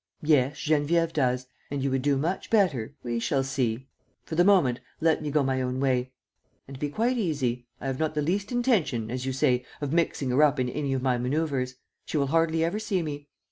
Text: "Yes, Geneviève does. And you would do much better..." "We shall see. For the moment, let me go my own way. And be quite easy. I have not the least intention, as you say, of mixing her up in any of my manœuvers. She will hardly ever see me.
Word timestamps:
"Yes, 0.23 0.57
Geneviève 0.57 1.13
does. 1.13 1.45
And 1.69 1.83
you 1.83 1.91
would 1.91 2.01
do 2.01 2.17
much 2.17 2.49
better..." 2.49 2.95
"We 3.03 3.19
shall 3.19 3.43
see. 3.43 3.85
For 4.23 4.33
the 4.33 4.43
moment, 4.43 4.79
let 4.99 5.21
me 5.21 5.29
go 5.29 5.43
my 5.43 5.61
own 5.61 5.79
way. 5.79 6.11
And 6.67 6.79
be 6.79 6.89
quite 6.89 7.19
easy. 7.19 7.67
I 7.79 7.85
have 7.85 7.99
not 7.99 8.15
the 8.15 8.21
least 8.23 8.51
intention, 8.51 9.11
as 9.11 9.27
you 9.27 9.31
say, 9.31 9.63
of 9.79 9.93
mixing 9.93 10.31
her 10.31 10.41
up 10.41 10.59
in 10.59 10.69
any 10.69 10.93
of 10.93 11.03
my 11.03 11.19
manœuvers. 11.19 11.75
She 12.05 12.17
will 12.17 12.25
hardly 12.33 12.63
ever 12.63 12.79
see 12.79 13.03
me. 13.03 13.27